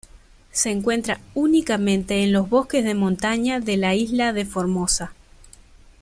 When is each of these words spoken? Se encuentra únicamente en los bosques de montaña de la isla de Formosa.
Se 0.51 0.71
encuentra 0.71 1.21
únicamente 1.35 2.23
en 2.23 2.31
los 2.33 2.49
bosques 2.49 2.83
de 2.83 2.95
montaña 2.95 3.59
de 3.59 3.77
la 3.77 3.93
isla 3.93 4.33
de 4.33 4.45
Formosa. 4.45 5.13